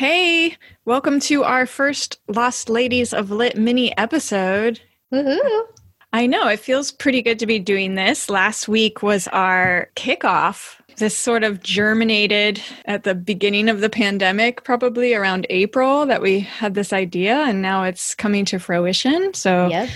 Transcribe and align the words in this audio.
Hey, 0.00 0.56
welcome 0.86 1.20
to 1.20 1.44
our 1.44 1.66
first 1.66 2.20
Lost 2.26 2.70
Ladies 2.70 3.12
of 3.12 3.30
Lit 3.30 3.58
mini 3.58 3.94
episode. 3.98 4.80
Woohoo! 5.12 5.64
I 6.12 6.26
know 6.26 6.48
it 6.48 6.58
feels 6.58 6.90
pretty 6.90 7.22
good 7.22 7.38
to 7.38 7.46
be 7.46 7.58
doing 7.58 7.94
this. 7.94 8.28
Last 8.28 8.66
week 8.66 9.02
was 9.02 9.28
our 9.28 9.90
kickoff. 9.94 10.76
This 10.96 11.16
sort 11.16 11.44
of 11.44 11.62
germinated 11.62 12.60
at 12.84 13.04
the 13.04 13.14
beginning 13.14 13.68
of 13.68 13.80
the 13.80 13.88
pandemic, 13.88 14.64
probably 14.64 15.14
around 15.14 15.46
April, 15.48 16.04
that 16.06 16.20
we 16.20 16.40
had 16.40 16.74
this 16.74 16.92
idea, 16.92 17.36
and 17.36 17.62
now 17.62 17.84
it's 17.84 18.14
coming 18.14 18.44
to 18.46 18.58
fruition. 18.58 19.32
So, 19.32 19.68
Yep. 19.68 19.88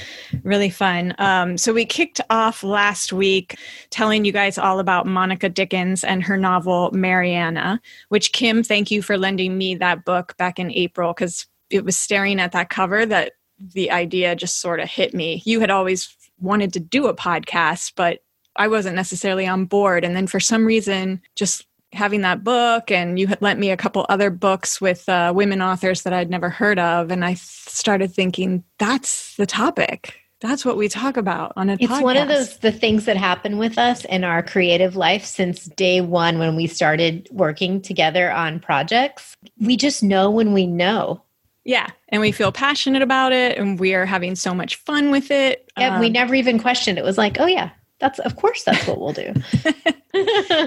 really 0.44 0.70
fun. 0.70 1.14
Um, 1.18 1.58
so, 1.58 1.74
we 1.74 1.84
kicked 1.84 2.20
off 2.30 2.62
last 2.62 3.12
week 3.12 3.58
telling 3.90 4.24
you 4.24 4.32
guys 4.32 4.56
all 4.56 4.78
about 4.78 5.06
Monica 5.06 5.48
Dickens 5.48 6.04
and 6.04 6.22
her 6.22 6.38
novel 6.38 6.90
Mariana, 6.92 7.80
which, 8.08 8.32
Kim, 8.32 8.62
thank 8.62 8.90
you 8.90 9.02
for 9.02 9.18
lending 9.18 9.58
me 9.58 9.74
that 9.74 10.04
book 10.04 10.36
back 10.38 10.58
in 10.58 10.70
April 10.70 11.12
because 11.12 11.46
it 11.70 11.84
was 11.84 11.98
staring 11.98 12.40
at 12.40 12.52
that 12.52 12.70
cover 12.70 13.04
that 13.04 13.32
the 13.72 13.90
idea 13.90 14.36
just 14.36 14.60
sort 14.60 14.80
of 14.80 14.88
hit 14.88 15.14
me. 15.14 15.42
You 15.44 15.60
had 15.60 15.70
always 15.70 16.14
wanted 16.38 16.72
to 16.74 16.80
do 16.80 17.06
a 17.06 17.14
podcast, 17.14 17.92
but 17.96 18.20
I 18.56 18.68
wasn't 18.68 18.96
necessarily 18.96 19.46
on 19.46 19.64
board. 19.64 20.04
And 20.04 20.14
then 20.14 20.26
for 20.26 20.40
some 20.40 20.64
reason, 20.64 21.20
just 21.36 21.66
having 21.92 22.22
that 22.22 22.42
book 22.42 22.90
and 22.90 23.18
you 23.18 23.26
had 23.28 23.40
lent 23.40 23.60
me 23.60 23.70
a 23.70 23.76
couple 23.76 24.04
other 24.08 24.30
books 24.30 24.80
with 24.80 25.08
uh, 25.08 25.32
women 25.34 25.62
authors 25.62 26.02
that 26.02 26.12
I'd 26.12 26.30
never 26.30 26.50
heard 26.50 26.78
of. 26.78 27.10
And 27.10 27.24
I 27.24 27.34
started 27.34 28.12
thinking, 28.12 28.64
that's 28.78 29.36
the 29.36 29.46
topic. 29.46 30.16
That's 30.40 30.64
what 30.64 30.76
we 30.76 30.88
talk 30.88 31.16
about 31.16 31.52
on 31.56 31.70
a 31.70 31.74
It's 31.74 31.84
podcast. 31.86 32.02
one 32.02 32.16
of 32.16 32.28
those 32.28 32.58
the 32.58 32.72
things 32.72 33.06
that 33.06 33.16
happen 33.16 33.56
with 33.56 33.78
us 33.78 34.04
in 34.04 34.24
our 34.24 34.42
creative 34.42 34.94
life 34.94 35.24
since 35.24 35.66
day 35.66 36.00
one 36.00 36.38
when 36.38 36.54
we 36.56 36.66
started 36.66 37.28
working 37.30 37.80
together 37.80 38.30
on 38.30 38.60
projects. 38.60 39.36
We 39.58 39.76
just 39.76 40.02
know 40.02 40.30
when 40.30 40.52
we 40.52 40.66
know. 40.66 41.22
Yeah. 41.64 41.88
And 42.14 42.20
we 42.20 42.30
feel 42.30 42.52
passionate 42.52 43.02
about 43.02 43.32
it 43.32 43.58
and 43.58 43.76
we 43.76 43.92
are 43.92 44.06
having 44.06 44.36
so 44.36 44.54
much 44.54 44.76
fun 44.76 45.10
with 45.10 45.32
it. 45.32 45.68
Yeah, 45.76 45.98
we 45.98 46.06
Um, 46.06 46.12
never 46.12 46.36
even 46.36 46.60
questioned. 46.60 46.96
It 46.96 47.02
was 47.02 47.18
like, 47.18 47.40
oh 47.40 47.46
yeah, 47.46 47.70
that's 47.98 48.20
of 48.20 48.36
course 48.36 48.62
that's 48.62 48.86
what 48.86 49.00
we'll 49.00 49.12
do. 49.12 49.34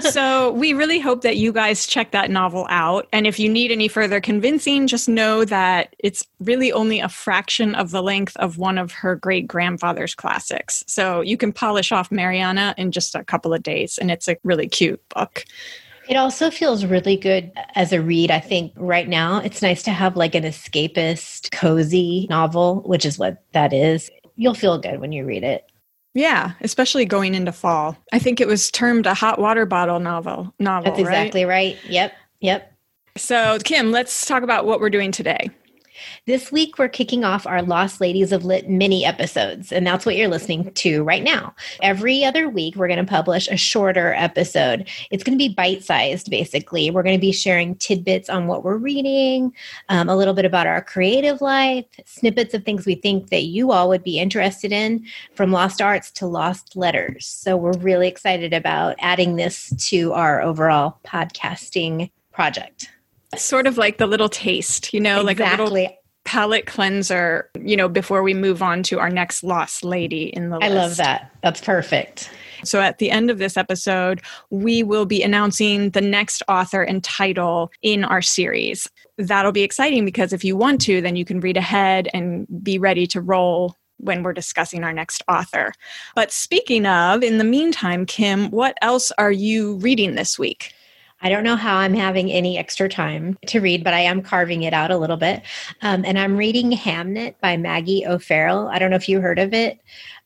so 0.10 0.52
we 0.52 0.74
really 0.74 0.98
hope 0.98 1.22
that 1.22 1.38
you 1.38 1.50
guys 1.50 1.86
check 1.86 2.10
that 2.10 2.30
novel 2.30 2.66
out 2.68 3.08
and 3.14 3.26
if 3.26 3.38
you 3.38 3.48
need 3.48 3.70
any 3.70 3.88
further 3.88 4.20
convincing 4.20 4.86
just 4.86 5.08
know 5.08 5.42
that 5.46 5.96
it's 6.00 6.22
really 6.40 6.70
only 6.70 7.00
a 7.00 7.08
fraction 7.08 7.74
of 7.74 7.92
the 7.92 8.02
length 8.02 8.36
of 8.36 8.58
one 8.58 8.76
of 8.76 8.92
her 8.92 9.16
great 9.16 9.46
grandfather's 9.48 10.14
classics 10.14 10.84
so 10.86 11.22
you 11.22 11.38
can 11.38 11.50
polish 11.50 11.92
off 11.92 12.12
mariana 12.12 12.74
in 12.76 12.92
just 12.92 13.14
a 13.14 13.24
couple 13.24 13.54
of 13.54 13.62
days 13.62 13.96
and 13.96 14.10
it's 14.10 14.28
a 14.28 14.36
really 14.44 14.68
cute 14.68 15.00
book 15.08 15.46
It 16.08 16.16
also 16.16 16.50
feels 16.50 16.84
really 16.84 17.16
good 17.16 17.52
as 17.74 17.92
a 17.92 18.00
read. 18.00 18.30
I 18.30 18.40
think 18.40 18.72
right 18.76 19.08
now 19.08 19.38
it's 19.38 19.60
nice 19.62 19.82
to 19.84 19.90
have 19.90 20.16
like 20.16 20.34
an 20.34 20.44
escapist, 20.44 21.50
cozy 21.52 22.26
novel, 22.30 22.82
which 22.86 23.04
is 23.04 23.18
what 23.18 23.44
that 23.52 23.72
is. 23.72 24.10
You'll 24.36 24.54
feel 24.54 24.78
good 24.78 25.00
when 25.00 25.12
you 25.12 25.24
read 25.26 25.44
it. 25.44 25.64
yeah 26.14 26.52
especially 26.62 27.04
going 27.04 27.34
into 27.34 27.52
fall 27.52 27.96
i 28.12 28.18
think 28.18 28.40
it 28.40 28.46
was 28.48 28.70
termed 28.70 29.06
a 29.06 29.12
hot 29.14 29.38
water 29.38 29.66
bottle 29.66 30.00
novel 30.00 30.52
novel 30.58 30.90
That's 30.90 31.00
exactly 31.00 31.44
right. 31.44 31.76
Yep. 31.88 32.12
Yep. 32.40 32.72
so 33.16 33.58
kim 33.62 33.90
let's 33.92 34.24
talk 34.26 34.42
about 34.42 34.64
what 34.64 34.80
we're 34.80 34.90
doing 34.90 35.12
today 35.12 35.50
This 36.26 36.52
week, 36.52 36.78
we're 36.78 36.88
kicking 36.88 37.24
off 37.24 37.46
our 37.46 37.62
Lost 37.62 38.00
Ladies 38.00 38.32
of 38.32 38.44
Lit 38.44 38.68
mini 38.68 39.04
episodes, 39.04 39.72
and 39.72 39.86
that's 39.86 40.04
what 40.04 40.16
you're 40.16 40.28
listening 40.28 40.72
to 40.72 41.02
right 41.02 41.22
now. 41.22 41.54
Every 41.82 42.24
other 42.24 42.48
week, 42.48 42.76
we're 42.76 42.88
going 42.88 43.04
to 43.04 43.10
publish 43.10 43.48
a 43.48 43.56
shorter 43.56 44.14
episode. 44.14 44.88
It's 45.10 45.24
going 45.24 45.38
to 45.38 45.42
be 45.42 45.54
bite 45.54 45.82
sized, 45.82 46.30
basically. 46.30 46.90
We're 46.90 47.02
going 47.02 47.16
to 47.16 47.20
be 47.20 47.32
sharing 47.32 47.74
tidbits 47.76 48.28
on 48.28 48.46
what 48.46 48.64
we're 48.64 48.76
reading, 48.76 49.52
um, 49.88 50.08
a 50.08 50.16
little 50.16 50.34
bit 50.34 50.44
about 50.44 50.66
our 50.66 50.82
creative 50.82 51.40
life, 51.40 51.86
snippets 52.04 52.54
of 52.54 52.64
things 52.64 52.86
we 52.86 52.94
think 52.94 53.30
that 53.30 53.44
you 53.44 53.72
all 53.72 53.88
would 53.88 54.04
be 54.04 54.18
interested 54.18 54.72
in, 54.72 55.04
from 55.34 55.52
lost 55.52 55.80
arts 55.80 56.10
to 56.12 56.26
lost 56.26 56.76
letters. 56.76 57.26
So, 57.26 57.56
we're 57.56 57.78
really 57.78 58.08
excited 58.08 58.52
about 58.52 58.96
adding 59.00 59.36
this 59.36 59.72
to 59.90 60.12
our 60.12 60.42
overall 60.42 60.98
podcasting 61.04 62.10
project. 62.32 62.90
Sort 63.36 63.66
of 63.66 63.76
like 63.76 63.98
the 63.98 64.06
little 64.06 64.28
taste 64.28 64.92
you 64.94 65.00
know 65.00 65.20
like 65.22 65.38
a 65.40 65.44
little 65.44 65.66
exactly. 65.66 65.98
palate 66.28 66.66
cleanser, 66.66 67.48
you 67.58 67.74
know, 67.74 67.88
before 67.88 68.22
we 68.22 68.34
move 68.34 68.62
on 68.62 68.82
to 68.82 68.98
our 68.98 69.08
next 69.08 69.42
lost 69.42 69.82
lady 69.82 70.24
in 70.24 70.50
the 70.50 70.56
I 70.56 70.68
list. 70.68 70.74
love 70.74 70.96
that. 70.98 71.32
That's 71.42 71.60
perfect. 71.62 72.30
So 72.64 72.82
at 72.82 72.98
the 72.98 73.10
end 73.10 73.30
of 73.30 73.38
this 73.38 73.56
episode, 73.56 74.20
we 74.50 74.82
will 74.82 75.06
be 75.06 75.22
announcing 75.22 75.88
the 75.90 76.02
next 76.02 76.42
author 76.46 76.82
and 76.82 77.02
title 77.02 77.72
in 77.80 78.04
our 78.04 78.20
series. 78.20 78.86
That'll 79.16 79.52
be 79.52 79.62
exciting 79.62 80.04
because 80.04 80.34
if 80.34 80.44
you 80.44 80.54
want 80.54 80.82
to, 80.82 81.00
then 81.00 81.16
you 81.16 81.24
can 81.24 81.40
read 81.40 81.56
ahead 81.56 82.08
and 82.12 82.46
be 82.62 82.78
ready 82.78 83.06
to 83.06 83.22
roll 83.22 83.74
when 83.96 84.22
we're 84.22 84.34
discussing 84.34 84.84
our 84.84 84.92
next 84.92 85.22
author. 85.28 85.72
But 86.14 86.30
speaking 86.30 86.84
of, 86.84 87.22
in 87.22 87.38
the 87.38 87.44
meantime, 87.44 88.04
Kim, 88.04 88.50
what 88.50 88.76
else 88.82 89.10
are 89.16 89.32
you 89.32 89.76
reading 89.76 90.14
this 90.14 90.38
week? 90.38 90.74
I 91.20 91.28
don't 91.28 91.44
know 91.44 91.56
how 91.56 91.76
I'm 91.76 91.94
having 91.94 92.30
any 92.30 92.58
extra 92.58 92.88
time 92.88 93.38
to 93.46 93.60
read, 93.60 93.82
but 93.82 93.94
I 93.94 94.00
am 94.00 94.22
carving 94.22 94.62
it 94.62 94.72
out 94.72 94.90
a 94.90 94.96
little 94.96 95.16
bit. 95.16 95.42
Um, 95.82 96.04
and 96.04 96.18
I'm 96.18 96.36
reading 96.36 96.70
Hamnet 96.70 97.34
by 97.40 97.56
Maggie 97.56 98.06
O'Farrell. 98.06 98.68
I 98.68 98.78
don't 98.78 98.90
know 98.90 98.96
if 98.96 99.08
you 99.08 99.20
heard 99.20 99.38
of 99.38 99.52
it. 99.52 99.80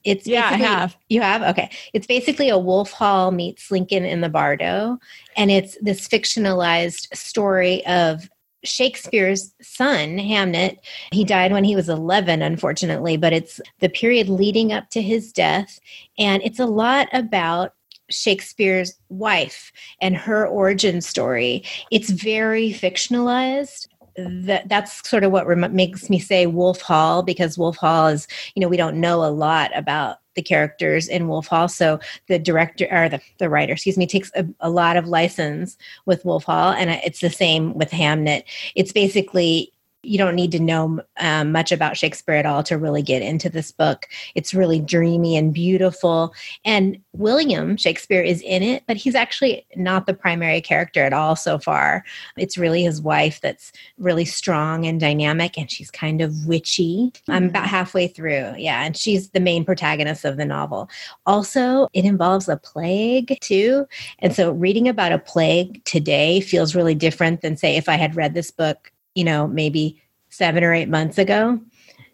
It's 0.04 0.26
Yeah, 0.26 0.48
I 0.48 0.56
have. 0.56 0.96
You 1.08 1.20
have 1.20 1.42
okay. 1.42 1.70
It's 1.92 2.06
basically 2.06 2.48
a 2.48 2.58
Wolf 2.58 2.90
Hall 2.90 3.30
meets 3.30 3.70
Lincoln 3.70 4.04
in 4.04 4.20
the 4.20 4.28
Bardo, 4.28 4.98
and 5.36 5.50
it's 5.50 5.78
this 5.80 6.08
fictionalized 6.08 7.14
story 7.16 7.86
of 7.86 8.28
Shakespeare's 8.64 9.54
son, 9.60 10.18
Hamnet. 10.18 10.78
He 11.12 11.24
died 11.24 11.52
when 11.52 11.64
he 11.64 11.74
was 11.74 11.88
11, 11.88 12.42
unfortunately, 12.42 13.16
but 13.16 13.32
it's 13.32 13.60
the 13.80 13.88
period 13.88 14.28
leading 14.28 14.72
up 14.72 14.90
to 14.90 15.02
his 15.02 15.32
death. 15.32 15.80
And 16.18 16.42
it's 16.42 16.60
a 16.60 16.66
lot 16.66 17.08
about 17.12 17.74
Shakespeare's 18.10 18.94
wife 19.08 19.72
and 20.00 20.16
her 20.16 20.46
origin 20.46 21.00
story. 21.00 21.64
It's 21.90 22.10
very 22.10 22.70
fictionalized. 22.70 23.88
That 24.16 24.68
that's 24.68 25.08
sort 25.08 25.24
of 25.24 25.32
what 25.32 25.46
rem- 25.46 25.74
makes 25.74 26.10
me 26.10 26.18
say 26.18 26.46
Wolf 26.46 26.82
Hall 26.82 27.22
because 27.22 27.56
Wolf 27.56 27.78
Hall 27.78 28.08
is 28.08 28.28
you 28.54 28.60
know 28.60 28.68
we 28.68 28.76
don't 28.76 29.00
know 29.00 29.24
a 29.24 29.32
lot 29.32 29.70
about 29.74 30.18
the 30.34 30.42
characters 30.42 31.08
in 31.08 31.28
Wolf 31.28 31.46
Hall. 31.46 31.68
So 31.68 31.98
the 32.28 32.38
director 32.38 32.86
or 32.90 33.08
the, 33.08 33.20
the 33.38 33.50
writer, 33.50 33.72
excuse 33.72 33.98
me, 33.98 34.06
takes 34.06 34.30
a, 34.34 34.46
a 34.60 34.70
lot 34.70 34.96
of 34.96 35.08
license 35.08 35.76
with 36.06 36.24
Wolf 36.24 36.44
Hall, 36.44 36.72
and 36.72 36.90
it's 36.90 37.20
the 37.20 37.30
same 37.30 37.74
with 37.74 37.90
Hamnet. 37.90 38.44
It's 38.74 38.92
basically 38.92 39.71
you 40.02 40.18
don't 40.18 40.34
need 40.34 40.50
to 40.52 40.60
know 40.60 41.00
um, 41.20 41.52
much 41.52 41.70
about 41.70 41.96
Shakespeare 41.96 42.34
at 42.34 42.46
all 42.46 42.62
to 42.64 42.76
really 42.76 43.02
get 43.02 43.22
into 43.22 43.48
this 43.48 43.70
book. 43.70 44.06
It's 44.34 44.52
really 44.52 44.80
dreamy 44.80 45.36
and 45.36 45.54
beautiful. 45.54 46.34
And 46.64 46.98
William 47.12 47.76
Shakespeare 47.76 48.22
is 48.22 48.42
in 48.42 48.62
it, 48.62 48.82
but 48.86 48.96
he's 48.96 49.14
actually 49.14 49.64
not 49.76 50.06
the 50.06 50.14
primary 50.14 50.60
character 50.60 51.04
at 51.04 51.12
all 51.12 51.36
so 51.36 51.58
far. 51.58 52.04
It's 52.36 52.58
really 52.58 52.82
his 52.82 53.00
wife 53.00 53.40
that's 53.40 53.72
really 53.98 54.24
strong 54.24 54.86
and 54.86 54.98
dynamic, 54.98 55.56
and 55.56 55.70
she's 55.70 55.90
kind 55.90 56.20
of 56.20 56.46
witchy. 56.46 57.12
I'm 57.28 57.46
about 57.46 57.66
halfway 57.66 58.08
through, 58.08 58.54
yeah, 58.56 58.84
and 58.84 58.96
she's 58.96 59.30
the 59.30 59.40
main 59.40 59.64
protagonist 59.64 60.24
of 60.24 60.36
the 60.36 60.44
novel. 60.44 60.90
Also, 61.26 61.88
it 61.92 62.04
involves 62.04 62.48
a 62.48 62.56
plague 62.56 63.38
too. 63.40 63.86
And 64.18 64.34
so 64.34 64.52
reading 64.52 64.88
about 64.88 65.12
a 65.12 65.18
plague 65.18 65.84
today 65.84 66.40
feels 66.40 66.74
really 66.74 66.94
different 66.94 67.40
than, 67.40 67.56
say, 67.56 67.76
if 67.76 67.88
I 67.88 67.94
had 67.94 68.16
read 68.16 68.34
this 68.34 68.50
book 68.50 68.90
you 69.14 69.24
know, 69.24 69.46
maybe 69.46 70.00
seven 70.30 70.64
or 70.64 70.72
eight 70.72 70.88
months 70.88 71.18
ago. 71.18 71.60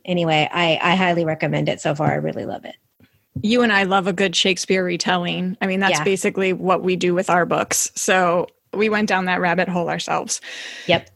Anyway, 0.05 0.49
I, 0.53 0.79
I 0.83 0.95
highly 0.97 1.25
recommend 1.25 1.69
it 1.69 1.81
so 1.81 1.95
far. 1.95 2.11
I 2.11 2.17
really 2.17 2.47
love 2.47 2.65
it. 2.65 2.77
You 3.43 3.63
and 3.63 3.73
I 3.73 3.85
love 3.85 4.07
a 4.07 4.13
good 4.13 4.35
Shakespeare 4.35 4.85
retelling. 4.85 5.57
I 5.61 5.67
mean, 5.67 5.81
that's 5.81 5.99
Yeah. 5.99 6.05
basically 6.05 6.53
what 6.53 6.83
we 6.83 6.97
do 6.97 7.15
with 7.15 7.31
our 7.31 7.47
books. 7.47 7.91
So 7.95 8.47
we 8.73 8.89
went 8.89 9.09
down 9.09 9.27
that 9.27 9.41
rabbit 9.41 9.69
hole 9.69 9.89
ourselves. 9.89 10.41
Yep. 10.87 11.09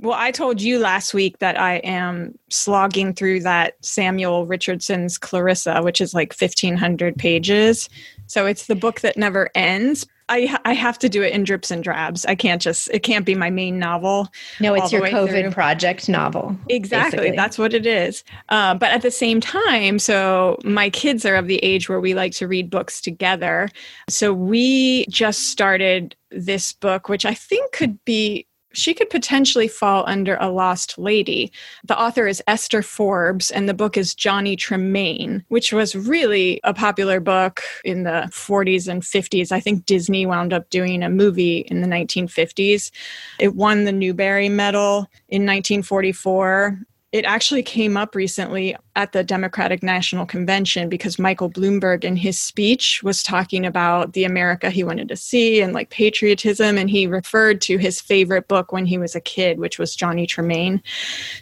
Well, 0.00 0.18
I 0.18 0.32
told 0.32 0.60
you 0.60 0.80
last 0.80 1.14
week 1.14 1.38
that 1.38 1.58
I 1.58 1.76
am 1.76 2.36
slogging 2.50 3.14
through 3.14 3.40
that 3.40 3.74
Samuel 3.82 4.46
Richardson's 4.46 5.16
Clarissa, 5.16 5.80
which 5.82 6.00
is 6.00 6.12
like 6.12 6.34
1,500 6.34 7.16
pages. 7.16 7.88
So 8.26 8.46
it's 8.46 8.66
the 8.66 8.74
book 8.74 9.00
that 9.02 9.16
never 9.16 9.48
ends. 9.54 10.06
I, 10.28 10.58
I 10.64 10.72
have 10.72 10.98
to 11.00 11.08
do 11.08 11.22
it 11.22 11.32
in 11.32 11.44
drips 11.44 11.70
and 11.70 11.82
drabs. 11.82 12.24
I 12.26 12.34
can't 12.34 12.62
just, 12.62 12.88
it 12.90 13.00
can't 13.00 13.26
be 13.26 13.34
my 13.34 13.50
main 13.50 13.78
novel. 13.78 14.28
No, 14.60 14.74
it's 14.74 14.92
your 14.92 15.02
COVID 15.02 15.42
through. 15.42 15.50
project 15.50 16.08
novel. 16.08 16.56
Exactly. 16.68 17.18
basically. 17.18 17.36
That's 17.36 17.58
what 17.58 17.74
it 17.74 17.86
is. 17.86 18.24
Uh, 18.48 18.74
but 18.74 18.90
at 18.90 19.02
the 19.02 19.10
same 19.10 19.40
time, 19.40 19.98
so 19.98 20.58
my 20.64 20.90
kids 20.90 21.24
are 21.24 21.34
of 21.34 21.46
the 21.46 21.58
age 21.58 21.88
where 21.88 22.00
we 22.00 22.14
like 22.14 22.32
to 22.32 22.48
read 22.48 22.70
books 22.70 23.00
together. 23.00 23.68
So 24.08 24.32
we 24.32 25.06
just 25.06 25.48
started 25.48 26.16
this 26.30 26.72
book, 26.72 27.08
which 27.08 27.26
I 27.26 27.34
think 27.34 27.72
could 27.72 28.02
be 28.04 28.46
she 28.72 28.94
could 28.94 29.10
potentially 29.10 29.68
fall 29.68 30.04
under 30.06 30.36
a 30.40 30.50
lost 30.50 30.98
lady. 30.98 31.52
The 31.84 31.98
author 31.98 32.26
is 32.26 32.42
Esther 32.46 32.82
Forbes, 32.82 33.50
and 33.50 33.68
the 33.68 33.74
book 33.74 33.96
is 33.96 34.14
Johnny 34.14 34.56
Tremain, 34.56 35.44
which 35.48 35.72
was 35.72 35.94
really 35.94 36.60
a 36.64 36.74
popular 36.74 37.20
book 37.20 37.62
in 37.84 38.04
the 38.04 38.28
40s 38.30 38.88
and 38.88 39.02
50s. 39.02 39.52
I 39.52 39.60
think 39.60 39.86
Disney 39.86 40.26
wound 40.26 40.52
up 40.52 40.70
doing 40.70 41.02
a 41.02 41.10
movie 41.10 41.58
in 41.68 41.80
the 41.80 41.88
1950s. 41.88 42.90
It 43.38 43.54
won 43.54 43.84
the 43.84 43.92
Newbery 43.92 44.48
Medal 44.48 45.06
in 45.28 45.46
1944 45.46 46.78
it 47.12 47.26
actually 47.26 47.62
came 47.62 47.98
up 47.98 48.14
recently 48.14 48.74
at 48.96 49.12
the 49.12 49.22
Democratic 49.22 49.82
National 49.82 50.24
Convention 50.24 50.88
because 50.88 51.18
Michael 51.18 51.50
Bloomberg, 51.50 52.04
in 52.04 52.16
his 52.16 52.38
speech, 52.38 53.02
was 53.02 53.22
talking 53.22 53.66
about 53.66 54.14
the 54.14 54.24
America 54.24 54.70
he 54.70 54.82
wanted 54.82 55.08
to 55.10 55.16
see 55.16 55.60
and 55.60 55.74
like 55.74 55.90
patriotism. 55.90 56.78
And 56.78 56.88
he 56.88 57.06
referred 57.06 57.60
to 57.62 57.76
his 57.76 58.00
favorite 58.00 58.48
book 58.48 58.72
when 58.72 58.86
he 58.86 58.96
was 58.96 59.14
a 59.14 59.20
kid, 59.20 59.58
which 59.58 59.78
was 59.78 59.94
Johnny 59.94 60.26
Tremain. 60.26 60.82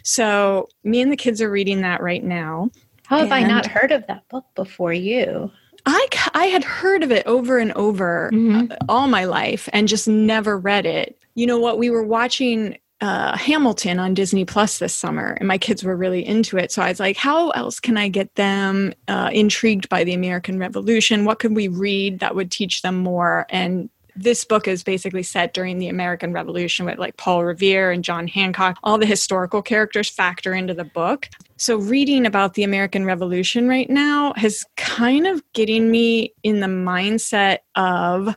So, 0.03 0.67
me 0.83 0.99
and 0.99 1.11
the 1.11 1.17
kids 1.17 1.41
are 1.41 1.49
reading 1.49 1.81
that 1.81 2.01
right 2.01 2.23
now. 2.23 2.69
How 3.05 3.19
have 3.19 3.31
I 3.31 3.43
not 3.43 3.65
heard 3.65 3.91
of 3.91 4.05
that 4.07 4.27
book 4.29 4.45
before 4.55 4.93
you? 4.93 5.51
I, 5.85 6.07
I 6.33 6.45
had 6.45 6.63
heard 6.63 7.01
of 7.01 7.11
it 7.11 7.25
over 7.25 7.57
and 7.57 7.71
over 7.73 8.29
mm-hmm. 8.33 8.73
all 8.87 9.07
my 9.07 9.25
life 9.25 9.67
and 9.73 9.87
just 9.87 10.07
never 10.07 10.57
read 10.57 10.85
it. 10.85 11.17
You 11.35 11.47
know 11.47 11.59
what? 11.59 11.77
We 11.77 11.89
were 11.89 12.03
watching 12.03 12.77
uh, 13.01 13.35
Hamilton 13.35 13.99
on 13.99 14.13
Disney 14.13 14.45
Plus 14.45 14.77
this 14.77 14.93
summer, 14.93 15.31
and 15.39 15.47
my 15.47 15.57
kids 15.57 15.83
were 15.83 15.97
really 15.97 16.25
into 16.25 16.57
it. 16.57 16.71
So 16.71 16.81
I 16.81 16.89
was 16.89 16.99
like, 16.99 17.17
how 17.17 17.49
else 17.49 17.79
can 17.79 17.97
I 17.97 18.07
get 18.07 18.35
them 18.35 18.93
uh, 19.07 19.29
intrigued 19.33 19.89
by 19.89 20.03
the 20.03 20.13
American 20.13 20.59
Revolution? 20.59 21.25
What 21.25 21.39
could 21.39 21.55
we 21.55 21.67
read 21.67 22.19
that 22.19 22.35
would 22.35 22.51
teach 22.51 22.83
them 22.83 22.97
more? 22.97 23.47
And 23.49 23.89
this 24.15 24.43
book 24.43 24.67
is 24.67 24.83
basically 24.83 25.23
set 25.23 25.53
during 25.53 25.79
the 25.79 25.87
American 25.87 26.33
Revolution 26.33 26.85
with 26.85 26.99
like 26.99 27.17
Paul 27.17 27.43
Revere 27.43 27.91
and 27.91 28.03
John 28.03 28.27
Hancock. 28.27 28.77
All 28.83 28.97
the 28.97 29.05
historical 29.05 29.61
characters 29.61 30.09
factor 30.09 30.53
into 30.53 30.73
the 30.73 30.83
book. 30.83 31.29
So 31.57 31.77
reading 31.77 32.25
about 32.25 32.53
the 32.53 32.63
American 32.63 33.05
Revolution 33.05 33.67
right 33.67 33.89
now 33.89 34.33
has 34.35 34.65
kind 34.77 35.27
of 35.27 35.41
getting 35.53 35.89
me 35.89 36.33
in 36.43 36.59
the 36.59 36.67
mindset 36.67 37.59
of 37.75 38.35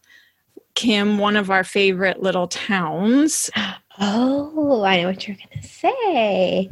Kim, 0.74 1.18
one 1.18 1.36
of 1.36 1.50
our 1.50 1.64
favorite 1.64 2.22
little 2.22 2.48
towns. 2.48 3.50
Oh, 4.00 4.82
I 4.82 5.02
know 5.02 5.08
what 5.08 5.26
you're 5.26 5.36
going 5.36 5.62
to 5.62 5.68
say. 5.68 6.68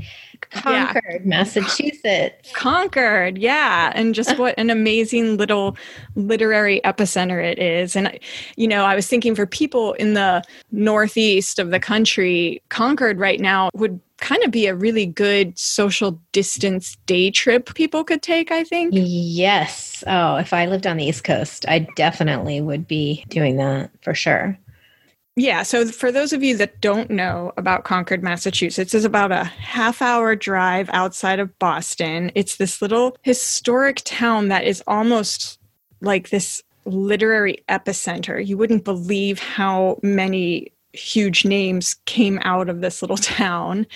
Concord, 0.51 1.05
yeah. 1.05 1.21
Massachusetts. 1.25 2.53
Concord, 2.53 3.39
yeah. 3.39 3.93
And 3.95 4.15
just 4.15 4.39
what 4.39 4.59
an 4.59 4.71
amazing 4.71 5.37
little 5.37 5.77
literary 6.17 6.81
epicenter 6.85 7.43
it 7.43 7.59
is. 7.59 7.95
And, 7.97 8.19
you 8.57 8.67
know, 8.67 8.85
I 8.85 8.95
was 8.95 9.07
thinking 9.07 9.35
for 9.35 9.47
people 9.47 9.93
in 9.95 10.15
the 10.15 10.43
northeast 10.73 11.59
of 11.59 11.71
the 11.71 11.81
country, 11.81 12.61
Concord 12.71 13.19
right 13.19 13.41
now 13.41 13.71
would 13.75 14.01
kind 14.19 14.43
of 14.45 14.51
be 14.51 14.67
a 14.67 14.75
really 14.75 15.07
good 15.07 15.59
social 15.59 16.21
distance 16.33 16.97
day 17.07 17.31
trip 17.31 17.75
people 17.75 18.05
could 18.05 18.23
take, 18.23 18.51
I 18.51 18.63
think. 18.65 18.93
Yes. 18.95 20.05
Oh, 20.07 20.37
if 20.37 20.53
I 20.53 20.67
lived 20.67 20.87
on 20.87 20.97
the 20.97 21.05
East 21.05 21.25
Coast, 21.25 21.67
I 21.69 21.87
definitely 21.97 22.61
would 22.61 22.87
be 22.87 23.25
doing 23.29 23.57
that 23.57 23.91
for 24.03 24.15
sure. 24.15 24.59
Yeah, 25.37 25.63
so 25.63 25.87
for 25.87 26.13
those 26.13 26.35
of 26.35 26.43
you 26.43 26.57
that 26.59 26.81
don't 26.83 27.09
know 27.11 27.53
about 27.57 27.85
Concord, 27.85 28.23
Massachusetts, 28.23 28.93
is 28.93 29.07
about 29.07 29.33
a 29.33 29.45
half 29.45 30.03
hour 30.03 30.37
drive 30.37 30.91
outside 30.93 31.39
of 31.41 31.59
Boston. 31.59 32.31
It's 32.35 32.57
this 32.57 32.83
little 32.83 33.17
historic 33.23 34.03
town 34.05 34.49
that 34.49 34.65
is 34.65 34.83
almost 34.87 35.59
like 36.03 36.29
this 36.29 36.63
literary 36.85 37.65
epicenter. 37.69 38.45
You 38.45 38.59
wouldn't 38.59 38.85
believe 38.85 39.39
how 39.39 39.99
many 40.03 40.71
huge 40.93 41.47
names 41.47 41.95
came 42.05 42.39
out 42.43 42.69
of 42.69 42.83
this 42.83 43.01
little 43.01 43.17
town. 43.19 43.87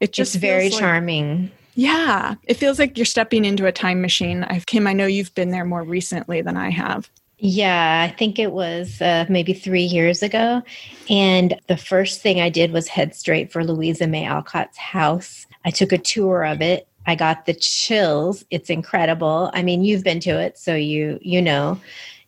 It 0.00 0.12
just 0.12 0.34
it's 0.34 0.40
very 0.40 0.68
like, 0.68 0.78
charming. 0.78 1.50
Yeah, 1.76 2.34
it 2.44 2.54
feels 2.54 2.78
like 2.78 2.98
you're 2.98 3.06
stepping 3.06 3.46
into 3.46 3.66
a 3.66 3.72
time 3.72 4.02
machine. 4.02 4.44
I've 4.44 4.66
Kim, 4.66 4.86
I 4.86 4.92
know 4.92 5.06
you've 5.06 5.34
been 5.34 5.50
there 5.50 5.64
more 5.64 5.82
recently 5.82 6.42
than 6.42 6.58
I 6.58 6.68
have. 6.68 7.10
Yeah, 7.38 8.08
I 8.08 8.14
think 8.14 8.38
it 8.38 8.52
was 8.52 9.02
uh, 9.02 9.26
maybe 9.28 9.52
three 9.52 9.82
years 9.82 10.22
ago. 10.22 10.62
And 11.10 11.58
the 11.66 11.76
first 11.76 12.22
thing 12.22 12.40
I 12.40 12.48
did 12.48 12.72
was 12.72 12.88
head 12.88 13.14
straight 13.14 13.52
for 13.52 13.64
Louisa 13.64 14.06
May 14.06 14.24
Alcott's 14.24 14.78
house. 14.78 15.46
I 15.64 15.70
took 15.70 15.92
a 15.92 15.98
tour 15.98 16.44
of 16.44 16.62
it. 16.62 16.86
I 17.06 17.16
got 17.16 17.44
the 17.44 17.54
chills. 17.54 18.44
It's 18.50 18.70
incredible. 18.70 19.50
I 19.52 19.62
mean, 19.62 19.84
you've 19.84 20.04
been 20.04 20.20
to 20.20 20.40
it, 20.40 20.56
so 20.58 20.74
you 20.74 21.18
you 21.22 21.42
know. 21.42 21.78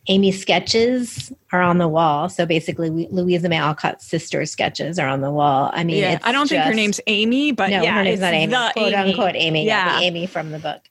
Amy's 0.09 0.41
sketches 0.41 1.33
are 1.53 1.63
on 1.63 1.79
the 1.79 1.89
wall. 1.89 2.29
So 2.29 2.47
basically, 2.47 2.91
Louisa 2.91 3.49
May 3.49 3.57
Alcott's 3.57 4.07
sister 4.07 4.45
sketches 4.47 4.99
are 4.99 5.09
on 5.09 5.21
the 5.21 5.31
wall. 5.31 5.71
I 5.73 5.85
mean, 5.85 5.99
yeah, 5.99 6.19
I 6.23 6.33
don't 6.33 6.49
just, 6.49 6.53
think 6.53 6.65
her 6.65 6.75
name's 6.75 7.01
Amy, 7.07 7.53
but 7.53 7.71
no, 7.71 7.83
yeah, 7.83 7.97
her 7.97 8.05
name's 8.05 8.21
not 8.21 8.35
Amy. 8.35 8.53
Quote 8.53 8.93
Amy. 8.93 9.11
unquote 9.11 9.37
Amy. 9.37 9.67
Yeah, 9.67 10.01
yeah 10.01 10.07
Amy 10.07 10.27
from 10.27 10.51
the 10.51 10.59
book. 10.59 10.83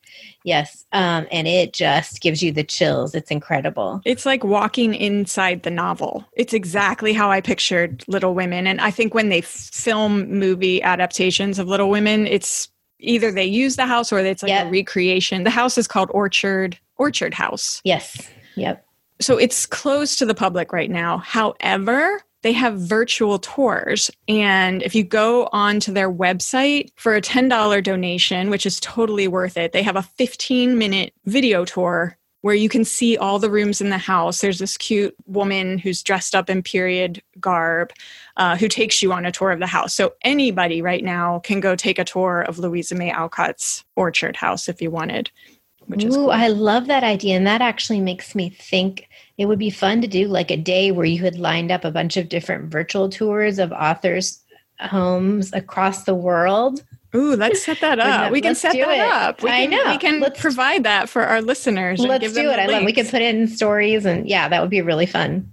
Yes. 0.43 0.85
Um, 0.91 1.25
and 1.31 1.47
it 1.47 1.73
just 1.73 2.21
gives 2.21 2.43
you 2.43 2.51
the 2.51 2.63
chills. 2.63 3.15
It's 3.15 3.31
incredible. 3.31 4.01
It's 4.05 4.25
like 4.25 4.43
walking 4.43 4.93
inside 4.93 5.63
the 5.63 5.71
novel. 5.71 6.23
It's 6.33 6.53
exactly 6.53 7.13
how 7.13 7.31
I 7.31 7.41
pictured 7.41 8.03
Little 8.07 8.35
Women. 8.35 8.67
And 8.67 8.79
I 8.79 8.91
think 8.91 9.13
when 9.13 9.29
they 9.29 9.41
film 9.41 10.29
movie 10.29 10.83
adaptations 10.83 11.57
of 11.57 11.67
Little 11.67 11.89
Women, 11.89 12.27
it's 12.27 12.69
either 12.99 13.31
they 13.31 13.45
use 13.45 13.75
the 13.75 13.87
house 13.87 14.13
or 14.13 14.19
it's 14.19 14.43
like 14.43 14.49
yep. 14.49 14.67
a 14.67 14.69
recreation. 14.69 15.43
The 15.43 15.49
house 15.49 15.77
is 15.79 15.87
called 15.87 16.11
Orchard 16.13 16.77
Orchard 16.97 17.33
House. 17.33 17.81
Yes. 17.83 18.29
Yep. 18.55 18.84
So 19.21 19.37
it's 19.37 19.65
closed 19.65 20.19
to 20.19 20.25
the 20.25 20.35
public 20.35 20.73
right 20.73 20.91
now. 20.91 21.19
However, 21.19 22.21
they 22.45 22.53
have 22.53 22.79
virtual 22.79 23.39
tours. 23.39 24.11
And 24.27 24.83
if 24.83 24.93
you 24.93 25.03
go 25.03 25.49
onto 25.51 25.91
their 25.91 26.11
website 26.11 26.91
for 26.95 27.15
a 27.15 27.21
$10 27.21 27.83
donation, 27.83 28.51
which 28.51 28.67
is 28.67 28.79
totally 28.81 29.27
worth 29.27 29.57
it, 29.57 29.71
they 29.71 29.81
have 29.81 29.95
a 29.95 30.03
15 30.03 30.77
minute 30.77 31.13
video 31.25 31.65
tour 31.65 32.17
where 32.45 32.53
you 32.53 32.69
can 32.69 32.85
see 32.85 33.17
all 33.17 33.39
the 33.39 33.49
rooms 33.49 33.81
in 33.81 33.89
the 33.89 33.97
house. 33.97 34.41
There's 34.41 34.59
this 34.59 34.77
cute 34.77 35.15
woman 35.25 35.79
who's 35.79 36.03
dressed 36.03 36.35
up 36.35 36.47
in 36.47 36.61
period 36.61 37.23
garb 37.39 37.91
uh, 38.37 38.55
who 38.55 38.67
takes 38.67 39.01
you 39.01 39.11
on 39.11 39.25
a 39.25 39.31
tour 39.31 39.49
of 39.49 39.59
the 39.59 39.65
house. 39.65 39.95
So 39.95 40.13
anybody 40.23 40.83
right 40.83 41.03
now 41.03 41.39
can 41.39 41.59
go 41.59 41.75
take 41.75 41.97
a 41.97 42.03
tour 42.03 42.41
of 42.41 42.59
Louisa 42.59 42.93
May 42.93 43.09
Alcott's 43.09 43.83
orchard 43.95 44.35
house 44.35 44.69
if 44.69 44.79
you 44.79 44.91
wanted. 44.91 45.31
Which 45.87 46.03
Ooh, 46.03 46.07
is 46.07 46.15
cool. 46.15 46.31
I 46.31 46.47
love 46.47 46.87
that 46.87 47.03
idea. 47.03 47.35
And 47.35 47.45
that 47.47 47.61
actually 47.61 48.01
makes 48.01 48.35
me 48.35 48.49
think 48.49 49.07
it 49.37 49.45
would 49.45 49.59
be 49.59 49.69
fun 49.69 50.01
to 50.01 50.07
do 50.07 50.27
like 50.27 50.51
a 50.51 50.57
day 50.57 50.91
where 50.91 51.05
you 51.05 51.23
had 51.23 51.37
lined 51.37 51.71
up 51.71 51.85
a 51.85 51.91
bunch 51.91 52.17
of 52.17 52.29
different 52.29 52.71
virtual 52.71 53.09
tours 53.09 53.59
of 53.59 53.71
authors' 53.71 54.41
homes 54.79 55.53
across 55.53 56.03
the 56.03 56.15
world. 56.15 56.83
Ooh, 57.13 57.35
let's 57.35 57.63
set 57.63 57.79
that 57.81 57.99
up. 57.99 58.31
we 58.31 58.41
can 58.41 58.55
set 58.55 58.73
that 58.73 58.79
it. 58.79 58.99
up. 58.99 59.41
We 59.41 59.49
I 59.49 59.67
can, 59.67 59.69
know. 59.71 59.91
We 59.91 59.97
can 59.97 60.19
let's, 60.19 60.39
provide 60.39 60.83
that 60.83 61.07
for 61.07 61.23
our 61.23 61.41
listeners. 61.41 61.99
Let's 61.99 62.33
do 62.33 62.49
it. 62.49 62.59
I 62.59 62.65
love. 62.65 62.83
We 62.83 62.93
can 62.93 63.07
put 63.07 63.21
in 63.21 63.47
stories, 63.47 64.05
and 64.05 64.27
yeah, 64.27 64.49
that 64.49 64.61
would 64.61 64.71
be 64.71 64.81
really 64.81 65.05
fun 65.05 65.51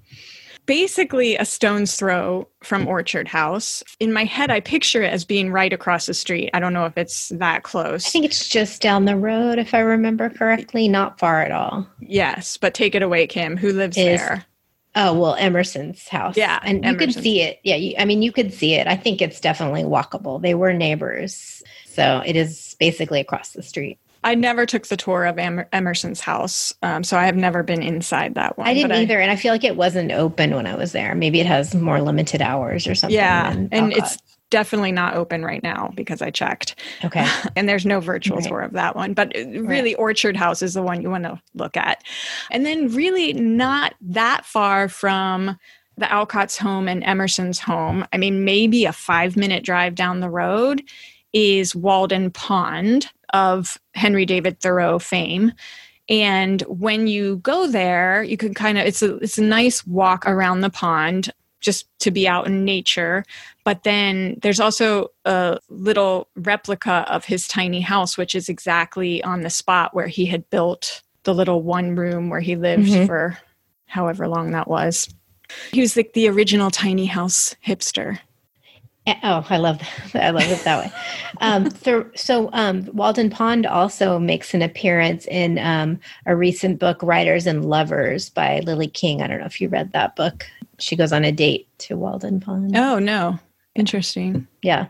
basically 0.67 1.37
a 1.37 1.45
stone's 1.45 1.97
throw 1.97 2.49
from 2.63 2.87
Orchard 2.87 3.29
House. 3.29 3.83
In 4.01 4.13
my 4.13 4.25
head, 4.25 4.51
I 4.51 4.61
picture 4.61 5.03
it 5.03 5.13
as 5.13 5.25
being 5.25 5.51
right 5.51 5.73
across 5.73 6.07
the 6.07 6.15
street. 6.15 6.51
I 6.55 6.61
don't 6.61 6.73
know 6.73 6.87
if 6.87 6.97
it's 6.97 7.31
that 7.31 7.63
close. 7.63 8.07
I 8.07 8.11
think 8.11 8.25
it's 8.25 8.49
just 8.49 8.81
down 8.83 9.05
the 9.05 9.17
road, 9.17 9.59
if 9.59 9.75
I 9.75 9.81
remember 9.81 10.31
correctly, 10.31 10.89
not 10.89 11.19
far 11.19 11.43
at 11.43 11.51
all. 11.51 11.87
Yes, 12.01 12.57
but 12.57 12.75
take 12.75 12.95
it 12.95 13.03
away, 13.03 13.27
Kim. 13.27 13.57
Who 13.57 13.73
lives 13.73 13.97
Is, 13.97 14.21
there? 14.21 14.45
Oh, 14.95 15.19
well, 15.19 15.35
Emerson's 15.37 16.07
house. 16.07 16.37
Yeah. 16.37 16.61
And 16.63 16.85
you 16.85 16.97
could 16.97 17.15
see 17.15 17.41
it. 17.41 17.61
Yeah. 17.63 17.77
You, 17.77 17.95
I 17.99 18.05
mean, 18.05 18.23
you 18.23 18.31
could 18.31 18.53
see 18.53 18.75
it. 18.75 18.87
I 18.87 18.97
think 18.97 19.23
it's 19.23 19.41
definitely 19.41 19.85
walkable. 19.85 20.41
They 20.41 20.55
were 20.55 20.73
neighbors. 20.75 21.63
So 21.87 22.23
it 22.25 22.37
is 22.37 22.77
basically 22.79 23.21
across 23.21 23.53
the 23.53 23.63
street. 23.63 23.99
I 24.25 24.35
never 24.35 24.67
took 24.67 24.87
the 24.87 24.97
tour 24.97 25.25
of 25.25 25.39
Emerson's 25.39 26.21
house, 26.21 26.73
um, 26.83 27.03
so 27.03 27.19
I 27.19 27.25
have 27.25 27.37
never 27.37 27.63
been 27.63 27.83
inside 27.83 28.35
that 28.35 28.57
one. 28.57 28.69
I 28.69 28.75
didn't 28.75 28.93
either, 28.93 29.19
I, 29.19 29.23
and 29.23 29.31
I 29.31 29.37
feel 29.37 29.53
like 29.53 29.65
it 29.65 29.77
wasn't 29.77 30.13
open 30.13 30.55
when 30.55 30.67
I 30.67 30.77
was 30.77 30.93
there. 30.93 31.15
Maybe 31.15 31.41
it 31.41 31.47
has 31.47 31.75
more 31.75 32.01
limited 32.01 32.41
hours 32.41 32.87
or 32.87 32.95
something. 32.95 33.17
Yeah, 33.17 33.51
and 33.51 33.93
it's 33.93 34.19
definitely 34.51 34.93
not 34.93 35.15
open 35.15 35.45
right 35.45 35.63
now 35.63 35.91
because 35.97 36.23
I 36.23 36.31
checked. 36.31 36.77
Okay, 37.05 37.27
and 37.57 37.69
there's 37.69 37.85
no 37.85 37.99
virtual 37.99 38.37
right. 38.37 38.47
tour 38.47 38.61
of 38.61 38.73
that 38.73 38.95
one, 38.95 39.15
but 39.15 39.33
really, 39.35 39.95
right. 39.95 39.99
Orchard 39.99 40.37
House 40.37 40.63
is 40.63 40.75
the 40.75 40.83
one 40.83 41.03
you 41.03 41.11
want 41.11 41.25
to 41.25 41.41
look 41.55 41.77
at, 41.77 42.05
and 42.51 42.65
then 42.65 42.89
really 42.95 43.33
not 43.33 43.95
that 44.01 44.45
far 44.45 44.89
from 44.89 45.59
the 45.97 46.11
Alcott's 46.11 46.57
home 46.57 46.89
and 46.89 47.03
Emerson's 47.05 47.59
home. 47.59 48.07
I 48.13 48.19
mean, 48.19 48.45
maybe 48.45 48.85
a 48.85 48.93
five 48.93 49.37
minute 49.37 49.65
drive 49.65 49.95
down 49.95 50.21
the 50.21 50.31
road 50.31 50.83
is 51.33 51.75
Walden 51.75 52.31
Pond 52.31 53.11
of 53.33 53.79
Henry 53.95 54.27
David 54.27 54.61
Thoreau 54.61 54.99
fame. 54.99 55.53
And 56.09 56.63
when 56.63 57.07
you 57.07 57.37
go 57.39 57.67
there, 57.67 58.23
you 58.23 58.37
can 58.37 58.55
kind 58.55 58.79
of 58.79 58.87
it's 58.87 59.03
a 59.03 59.17
it's 59.17 59.39
a 59.39 59.43
nice 59.43 59.87
walk 59.87 60.27
around 60.27 60.61
the 60.61 60.71
pond 60.71 61.33
just 61.61 61.87
to 62.01 62.11
be 62.11 62.29
out 62.29 62.47
in 62.47 62.65
nature. 62.65 63.25
But 63.65 63.85
then 63.85 64.37
there's 64.43 64.61
also 64.61 65.09
a 65.25 65.59
little 65.69 66.29
replica 66.35 67.07
of 67.09 67.25
his 67.25 67.47
tiny 67.47 67.81
house, 67.81 68.19
which 68.19 68.35
is 68.35 68.49
exactly 68.49 69.23
on 69.23 69.43
the 69.43 69.51
spot 69.51 69.95
where 69.95 70.09
he 70.09 70.27
had 70.27 70.51
built 70.51 71.03
the 71.23 71.35
little 71.35 71.63
one 71.63 71.95
room 71.95 72.29
where 72.29 72.41
he 72.41 72.57
lived 72.57 72.89
mm-hmm. 72.89 73.07
for 73.07 73.39
however 73.87 74.27
long 74.27 74.51
that 74.51 74.69
was. 74.69 75.09
He 75.73 75.81
was 75.81 75.97
like 75.97 76.13
the 76.15 76.29
original 76.29 76.71
tiny 76.71 77.07
house 77.07 77.55
hipster. 77.65 78.19
Eh, 79.07 79.15
oh, 79.25 79.45
I 79.51 79.57
love 79.57 79.79
that. 79.79 80.15
I 80.25 80.31
love 80.31 80.49
it 80.49 80.63
that 80.65 80.85
way. 80.85 80.93
Um, 81.41 81.71
so, 81.83 82.09
so 82.15 82.51
um, 82.53 82.89
Walden 82.93 83.31
Pond 83.31 83.67
also 83.67 84.19
makes 84.19 84.55
an 84.55 84.63
appearance 84.63 85.27
in 85.27 85.59
um, 85.59 85.99
a 86.27 86.37
recent 86.37 86.79
book, 86.79 87.03
Writers 87.03 87.47
and 87.47 87.65
Lovers 87.65 88.31
by 88.31 88.61
Lily 88.61 88.89
King. 88.89 89.23
I 89.23 89.27
don't 89.27 89.41
know 89.41 89.47
if 89.47 89.61
you 89.61 89.69
read 89.69 89.93
that 89.93 90.15
book. 90.15 90.47
She 90.79 90.97
goes 90.97 91.13
on 91.13 91.25
a 91.25 91.33
date 91.33 91.67
to 91.79 91.97
Walden 91.97 92.41
Pond. 92.41 92.77
Oh, 92.77 92.99
no. 92.99 93.39
Interesting. 93.75 94.47
Yeah. 94.63 94.87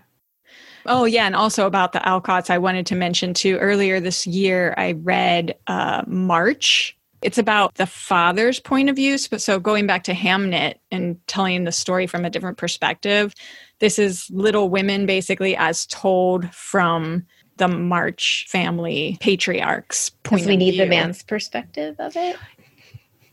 Oh, 0.86 1.04
yeah. 1.04 1.26
And 1.26 1.36
also 1.36 1.66
about 1.66 1.92
the 1.92 2.00
Alcotts, 2.00 2.50
I 2.50 2.58
wanted 2.58 2.86
to 2.86 2.96
mention 2.96 3.34
too. 3.34 3.56
Earlier 3.58 4.00
this 4.00 4.26
year, 4.26 4.74
I 4.76 4.92
read 4.92 5.54
uh, 5.68 6.02
March 6.06 6.96
it's 7.22 7.38
about 7.38 7.76
the 7.76 7.86
father's 7.86 8.60
point 8.60 8.90
of 8.90 8.96
view. 8.96 9.16
So, 9.18 9.58
going 9.58 9.86
back 9.86 10.04
to 10.04 10.12
Hamnet 10.12 10.74
and 10.90 11.18
telling 11.26 11.64
the 11.64 11.72
story 11.72 12.06
from 12.06 12.24
a 12.24 12.30
different 12.30 12.58
perspective, 12.58 13.32
this 13.78 13.98
is 13.98 14.28
Little 14.30 14.68
Women 14.68 15.06
basically 15.06 15.56
as 15.56 15.86
told 15.86 16.52
from 16.54 17.24
the 17.56 17.68
March 17.68 18.46
family 18.48 19.18
patriarch's 19.20 20.10
point. 20.24 20.46
we 20.46 20.56
need 20.56 20.72
view. 20.72 20.82
the 20.84 20.90
man's 20.90 21.22
perspective 21.22 21.96
of 21.98 22.16
it. 22.16 22.36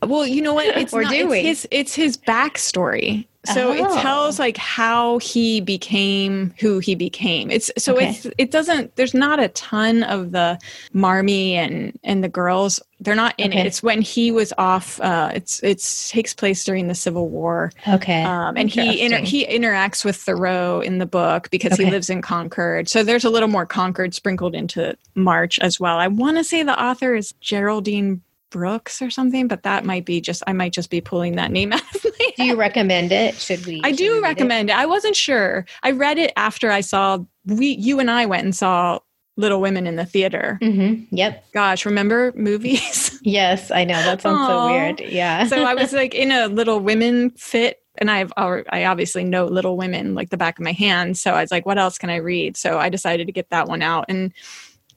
Well, 0.02 0.26
you 0.26 0.40
know 0.42 0.54
what? 0.54 0.66
It's 0.76 0.92
or 0.92 1.02
not, 1.02 1.12
do 1.12 1.22
it's 1.22 1.30
we? 1.30 1.42
His, 1.42 1.68
it's 1.70 1.94
his 1.94 2.16
backstory. 2.16 3.26
So 3.46 3.68
Oh. 3.70 3.72
it 3.72 4.00
tells 4.02 4.38
like 4.38 4.58
how 4.58 5.18
he 5.18 5.62
became 5.62 6.52
who 6.60 6.78
he 6.78 6.94
became. 6.94 7.50
It's 7.50 7.70
so 7.78 7.96
Okay. 7.96 8.10
it's 8.10 8.26
it 8.36 8.50
doesn't. 8.50 8.94
There's 8.96 9.14
not 9.14 9.40
a 9.40 9.48
ton 9.48 10.02
of 10.02 10.32
the 10.32 10.58
Marmee 10.92 11.54
and 11.54 11.98
and 12.04 12.22
the 12.22 12.28
girls. 12.28 12.80
They're 13.00 13.14
not 13.14 13.34
in 13.38 13.50
Okay. 13.52 13.60
it. 13.60 13.66
It's 13.66 13.82
when 13.82 14.02
he 14.02 14.30
was 14.30 14.52
off. 14.58 15.00
Uh, 15.00 15.30
it's 15.34 15.58
it's 15.62 16.10
takes 16.10 16.34
place 16.34 16.62
during 16.64 16.88
the 16.88 16.94
Civil 16.94 17.30
War. 17.30 17.72
Okay. 17.88 18.22
Um, 18.24 18.58
and 18.58 18.68
he 18.68 19.00
inter- 19.00 19.20
he 19.24 19.46
interacts 19.46 20.04
with 20.04 20.16
Thoreau 20.16 20.80
in 20.82 20.98
the 20.98 21.06
book 21.06 21.48
because 21.50 21.78
he 21.78 21.86
lives 21.90 22.10
in 22.10 22.20
Concord. 22.20 22.90
So 22.90 23.02
there's 23.02 23.24
a 23.24 23.30
little 23.30 23.48
more 23.48 23.64
Concord 23.64 24.12
sprinkled 24.14 24.54
into 24.54 24.94
March 25.14 25.58
as 25.60 25.80
well. 25.80 25.96
I 25.96 26.08
want 26.08 26.36
to 26.36 26.44
say 26.44 26.62
the 26.62 26.78
author 26.78 27.14
is 27.14 27.32
Geraldine 27.40 28.20
Brooks 28.50 29.00
or 29.00 29.10
something, 29.10 29.48
but 29.48 29.62
that 29.62 29.84
might 29.84 30.04
be 30.04 30.20
just 30.20 30.42
I 30.46 30.52
might 30.52 30.72
just 30.72 30.90
be 30.90 31.00
pulling 31.00 31.36
that 31.36 31.50
name 31.50 31.72
out 31.72 31.82
of 31.94 32.04
my 32.04 32.32
do 32.36 32.44
you 32.44 32.56
recommend 32.56 33.12
it? 33.12 33.34
Should 33.36 33.64
we? 33.66 33.80
I 33.84 33.90
should 33.90 33.98
do 33.98 34.18
it? 34.18 34.22
recommend 34.22 34.70
it? 34.70 34.76
I 34.76 34.86
wasn't 34.86 35.16
sure. 35.16 35.66
I 35.82 35.90
read 35.92 36.18
it 36.18 36.32
after 36.36 36.70
I 36.70 36.80
saw 36.80 37.18
we 37.46 37.68
you 37.68 38.00
and 38.00 38.10
I 38.10 38.26
went 38.26 38.44
and 38.44 38.54
saw 38.54 38.98
Little 39.36 39.60
Women 39.60 39.86
in 39.86 39.96
the 39.96 40.04
theater. 40.04 40.58
Mhm. 40.60 41.06
Yep. 41.10 41.52
Gosh, 41.52 41.86
remember 41.86 42.32
movies? 42.36 43.08
Yes, 43.22 43.70
I 43.70 43.84
know 43.84 44.02
that 44.02 44.22
sounds 44.22 44.46
so 44.48 44.66
weird. 44.72 44.98
Yeah. 45.00 45.44
so 45.44 45.62
I 45.62 45.74
was 45.74 45.92
like 46.02 46.14
in 46.14 46.32
a 46.32 46.46
Little 46.48 46.80
Women 46.80 47.28
fit 47.32 47.82
and 47.98 48.10
I've 48.10 48.32
I 48.36 48.84
obviously 48.86 49.24
know 49.24 49.44
Little 49.44 49.76
Women 49.76 50.14
like 50.14 50.30
the 50.30 50.38
back 50.38 50.58
of 50.58 50.64
my 50.64 50.72
hand. 50.72 51.18
So 51.18 51.32
I 51.34 51.42
was 51.42 51.50
like, 51.50 51.66
what 51.66 51.76
else 51.76 51.98
can 51.98 52.08
I 52.08 52.16
read? 52.16 52.56
So 52.56 52.78
I 52.78 52.88
decided 52.88 53.26
to 53.26 53.32
get 53.32 53.50
that 53.50 53.68
one 53.68 53.82
out, 53.82 54.06
and 54.08 54.32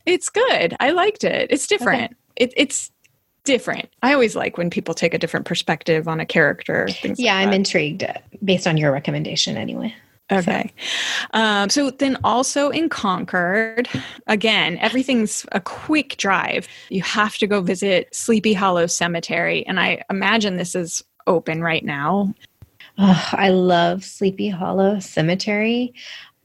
it's 0.06 0.30
good. 0.30 0.74
I 0.80 0.92
liked 0.92 1.26
it. 1.26 1.52
It's 1.52 1.68
different. 1.68 2.16
It, 2.38 2.54
it's 2.56 2.92
different. 3.44 3.90
I 4.02 4.14
always 4.14 4.36
like 4.36 4.58
when 4.58 4.70
people 4.70 4.94
take 4.94 5.14
a 5.14 5.18
different 5.18 5.46
perspective 5.46 6.08
on 6.08 6.20
a 6.20 6.26
character. 6.26 6.88
Things 6.90 7.20
yeah, 7.20 7.36
like 7.36 7.48
I'm 7.48 7.54
intrigued 7.54 8.06
based 8.44 8.68
on 8.68 8.78
your 8.78 8.92
recommendation 8.92 9.58
anyway. 9.58 9.94
Okay. 10.32 10.72
Um, 11.34 11.70
so 11.70 11.92
then 11.92 12.18
also 12.24 12.70
in 12.70 12.90
Concord, 12.90 13.90
again, 14.28 14.78
everything's 14.78 15.46
a 15.52 15.60
quick 15.60 16.16
drive. 16.18 16.68
You 16.90 17.02
have 17.02 17.38
to 17.38 17.48
go 17.48 17.62
visit 17.62 18.14
Sleepy 18.16 18.54
Hollow 18.54 18.88
Cemetery. 18.88 19.66
And 19.68 19.80
I 19.80 20.02
imagine 20.10 20.56
this 20.56 20.76
is 20.76 21.04
open 21.28 21.62
right 21.62 21.84
now. 21.84 22.34
Oh, 22.98 23.30
I 23.34 23.50
love 23.50 24.04
Sleepy 24.04 24.50
Hollow 24.50 25.00
Cemetery. 25.00 25.94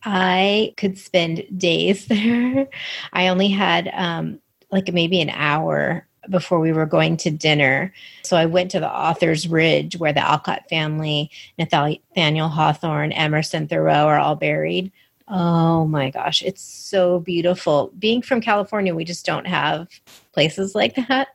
I 0.03 0.75
could 0.77 0.99
spend 0.99 1.45
days 1.57 2.07
there. 2.09 2.69
I 3.13 3.29
only 3.29 3.49
had 3.49 3.91
um, 3.95 4.41
like 4.73 4.93
maybe 4.93 5.21
an 5.21 5.31
hour 5.31 6.08
before 6.31 6.61
we 6.61 6.73
were 6.73 6.87
going 6.87 7.17
to 7.19 7.31
dinner. 7.31 7.93
So 8.23 8.37
I 8.37 8.47
went 8.47 8.71
to 8.73 8.81
the 8.81 8.91
Author's 8.91 9.49
Ridge 9.49 9.97
where 9.99 10.13
the 10.13 10.27
Alcott 10.27 10.69
family, 10.69 11.31
Nathaniel 11.59 12.49
Hawthorne, 12.49 13.13
Emerson 13.13 13.69
Thoreau 13.69 14.07
are 14.07 14.19
all 14.19 14.37
buried. 14.37 14.93
Oh 15.29 15.87
my 15.87 16.11
gosh, 16.11 16.43
it's 16.43 16.63
so 16.63 17.21
beautiful. 17.21 17.93
Being 17.99 18.23
from 18.23 18.41
California, 18.41 18.95
we 18.95 19.05
just 19.05 19.27
don't 19.27 19.47
have 19.47 19.89
places 20.33 20.75
like 20.75 20.95
that. 21.09 21.29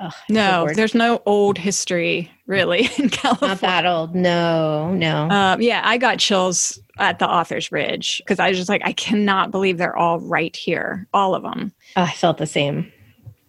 Oh, 0.00 0.04
I'm 0.06 0.10
so 0.28 0.34
No, 0.34 0.68
there's 0.74 0.94
no 0.94 1.22
old 1.26 1.58
history 1.58 2.30
really 2.46 2.88
in 2.98 3.08
California. 3.10 3.54
not 3.54 3.60
that 3.60 3.86
old. 3.86 4.14
No, 4.14 4.92
no. 4.92 5.28
Um, 5.28 5.60
yeah, 5.60 5.82
I 5.84 5.98
got 5.98 6.18
chills 6.18 6.80
at 6.98 7.18
the 7.18 7.28
Author's 7.28 7.70
Ridge 7.72 8.18
because 8.18 8.38
I 8.40 8.48
was 8.48 8.58
just 8.58 8.68
like, 8.68 8.82
I 8.84 8.92
cannot 8.92 9.50
believe 9.50 9.78
they're 9.78 9.96
all 9.96 10.18
right 10.20 10.54
here, 10.56 11.06
all 11.14 11.34
of 11.34 11.42
them. 11.42 11.72
Oh, 11.96 12.02
I 12.02 12.10
felt 12.12 12.38
the 12.38 12.46
same. 12.46 12.92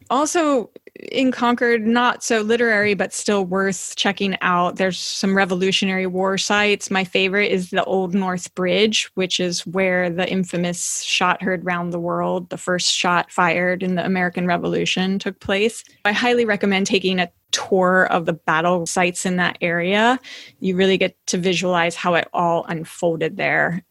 also 0.10 0.70
in 1.12 1.32
Concord, 1.32 1.88
not 1.88 2.24
so 2.24 2.42
literary, 2.42 2.94
but 2.94 3.14
still 3.14 3.46
worth 3.46 3.94
checking 3.96 4.38
out. 4.42 4.76
There's 4.76 5.00
some 5.00 5.36
Revolutionary 5.36 6.08
War 6.08 6.38
sites. 6.38 6.92
My 6.92 7.04
favorite 7.04 7.52
is 7.52 7.70
the 7.70 7.84
Old 7.86 8.14
North 8.14 8.54
Bridge, 8.56 9.10
which 9.16 9.40
is 9.40 9.66
where 9.66 10.10
the 10.10 10.30
infamous 10.30 11.02
shot 11.04 11.42
heard 11.42 11.66
round 11.66 11.94
the 11.94 12.00
world, 12.00 12.50
the 12.50 12.58
first 12.58 12.94
shot 12.94 13.32
fired 13.32 13.82
in 13.82 13.96
the 13.96 14.06
American 14.06 14.46
Revolution, 14.46 15.20
took 15.20 15.40
place. 15.40 15.84
I 16.06 16.12
highly 16.12 16.46
recommend 16.46 16.88
taking 16.88 17.20
a 17.20 17.32
tour 17.52 18.06
of 18.12 18.26
the 18.26 18.34
battle 18.34 18.86
sites 18.86 19.26
in 19.26 19.38
that 19.38 19.58
area. 19.62 20.20
You 20.60 20.76
really 20.76 20.98
get 20.98 21.16
to 21.28 21.38
visualize 21.38 21.96
how 21.96 22.16
it 22.16 22.28
all 22.34 22.66
unfolded 22.66 23.38
there. 23.38 23.84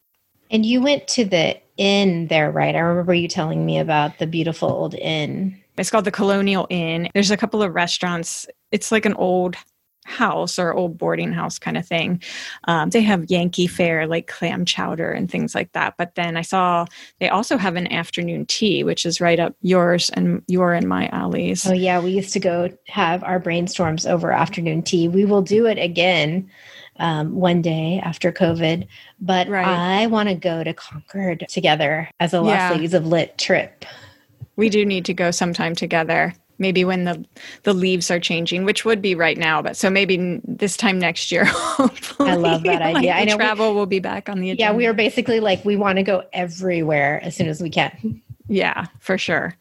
And 0.50 0.64
you 0.64 0.80
went 0.80 1.08
to 1.08 1.24
the 1.24 1.58
inn 1.76 2.28
there, 2.28 2.50
right? 2.50 2.74
I 2.74 2.80
remember 2.80 3.14
you 3.14 3.28
telling 3.28 3.64
me 3.66 3.78
about 3.78 4.18
the 4.18 4.26
beautiful 4.26 4.68
old 4.68 4.94
inn. 4.94 5.56
It's 5.78 5.90
called 5.90 6.04
the 6.04 6.10
Colonial 6.10 6.66
Inn. 6.70 7.08
There's 7.14 7.30
a 7.30 7.36
couple 7.36 7.62
of 7.62 7.74
restaurants. 7.74 8.46
It's 8.72 8.92
like 8.92 9.06
an 9.06 9.14
old 9.14 9.56
house 10.08 10.58
or 10.58 10.72
old 10.72 10.96
boarding 10.96 11.32
house 11.32 11.58
kind 11.58 11.76
of 11.76 11.86
thing. 11.86 12.22
Um, 12.64 12.90
they 12.90 13.02
have 13.02 13.30
Yankee 13.30 13.66
fare, 13.66 14.06
like 14.06 14.26
clam 14.26 14.64
chowder 14.64 15.12
and 15.12 15.30
things 15.30 15.54
like 15.54 15.72
that. 15.72 15.94
But 15.98 16.14
then 16.14 16.36
I 16.36 16.42
saw 16.42 16.86
they 17.20 17.28
also 17.28 17.58
have 17.58 17.76
an 17.76 17.92
afternoon 17.92 18.46
tea, 18.46 18.82
which 18.82 19.04
is 19.04 19.20
right 19.20 19.38
up 19.38 19.54
yours 19.60 20.08
and 20.10 20.42
your 20.46 20.72
and 20.72 20.88
my 20.88 21.08
alleys. 21.08 21.66
Oh, 21.66 21.74
yeah. 21.74 22.00
We 22.00 22.10
used 22.10 22.32
to 22.32 22.40
go 22.40 22.70
have 22.86 23.22
our 23.22 23.38
brainstorms 23.38 24.10
over 24.10 24.32
afternoon 24.32 24.82
tea. 24.82 25.08
We 25.08 25.26
will 25.26 25.42
do 25.42 25.66
it 25.66 25.78
again 25.78 26.50
um, 26.96 27.34
one 27.34 27.62
day 27.62 28.00
after 28.02 28.32
COVID. 28.32 28.86
But 29.20 29.48
Right. 29.48 29.66
I 29.66 30.06
want 30.06 30.30
to 30.30 30.34
go 30.34 30.64
to 30.64 30.72
Concord 30.72 31.46
together 31.48 32.08
as 32.18 32.32
a 32.32 32.40
Lost 32.40 32.54
Yeah. 32.54 32.70
Ladies 32.72 32.94
of 32.94 33.06
Lit 33.06 33.36
trip. 33.36 33.84
We 34.58 34.68
do 34.68 34.84
need 34.84 35.06
to 35.06 35.14
go 35.14 35.30
sometime 35.30 35.74
together. 35.74 36.34
Maybe 36.58 36.84
when 36.84 37.04
the 37.04 37.24
the 37.62 37.72
leaves 37.72 38.10
are 38.10 38.18
changing, 38.18 38.64
which 38.64 38.84
would 38.84 39.00
be 39.00 39.14
right 39.14 39.38
now, 39.38 39.62
but 39.62 39.76
so 39.76 39.88
maybe 39.88 40.40
this 40.44 40.76
time 40.76 40.98
next 40.98 41.30
year. 41.30 41.44
Hopefully, 41.48 42.30
I 42.30 42.34
love 42.34 42.64
that 42.64 42.80
like, 42.80 42.96
idea. 42.96 43.12
I 43.14 43.24
know 43.24 43.36
we- 43.36 43.44
travel 43.44 43.74
will 43.74 43.86
be 43.86 44.00
back 44.00 44.28
on 44.28 44.40
the 44.40 44.50
agenda. 44.50 44.72
Yeah, 44.72 44.76
we 44.76 44.84
are 44.86 44.92
basically 44.92 45.38
like, 45.38 45.64
we 45.64 45.76
want 45.76 45.96
to 45.98 46.02
go 46.02 46.24
everywhere 46.32 47.20
as 47.22 47.36
soon 47.36 47.46
as 47.46 47.62
we 47.62 47.70
can. 47.70 48.20
Yeah, 48.48 48.86
for 48.98 49.16
sure. 49.16 49.54